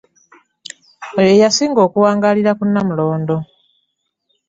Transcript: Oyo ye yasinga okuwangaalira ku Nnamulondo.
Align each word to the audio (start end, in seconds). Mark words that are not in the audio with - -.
Oyo 1.17 1.29
ye 1.31 1.41
yasinga 1.43 1.79
okuwangaalira 1.87 2.51
ku 2.57 2.63
Nnamulondo. 2.67 3.35